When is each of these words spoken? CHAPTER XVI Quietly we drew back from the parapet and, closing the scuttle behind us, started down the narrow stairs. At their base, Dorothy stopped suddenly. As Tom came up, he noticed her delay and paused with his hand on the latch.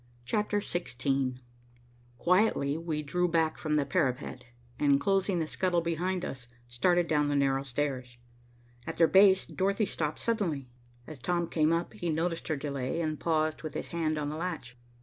CHAPTER 0.25 0.61
XVI 0.61 1.37
Quietly 2.17 2.75
we 2.75 3.03
drew 3.03 3.27
back 3.27 3.59
from 3.59 3.75
the 3.75 3.85
parapet 3.85 4.45
and, 4.79 4.99
closing 4.99 5.37
the 5.37 5.45
scuttle 5.45 5.81
behind 5.81 6.25
us, 6.25 6.47
started 6.67 7.07
down 7.07 7.27
the 7.27 7.35
narrow 7.35 7.61
stairs. 7.61 8.17
At 8.87 8.97
their 8.97 9.05
base, 9.05 9.45
Dorothy 9.45 9.85
stopped 9.85 10.17
suddenly. 10.17 10.71
As 11.05 11.19
Tom 11.19 11.47
came 11.47 11.71
up, 11.71 11.93
he 11.93 12.09
noticed 12.09 12.47
her 12.47 12.55
delay 12.55 12.99
and 12.99 13.19
paused 13.19 13.61
with 13.61 13.75
his 13.75 13.89
hand 13.89 14.17
on 14.17 14.29
the 14.29 14.37
latch. 14.37 14.75